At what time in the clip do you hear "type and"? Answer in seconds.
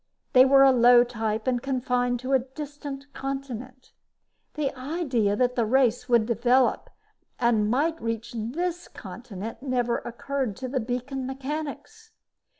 1.03-1.61